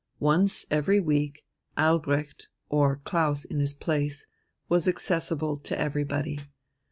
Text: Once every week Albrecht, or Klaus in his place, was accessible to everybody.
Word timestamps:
Once 0.19 0.65
every 0.71 0.99
week 0.99 1.45
Albrecht, 1.77 2.49
or 2.69 2.95
Klaus 3.03 3.45
in 3.45 3.59
his 3.59 3.73
place, 3.75 4.25
was 4.67 4.87
accessible 4.87 5.57
to 5.57 5.77
everybody. 5.79 6.39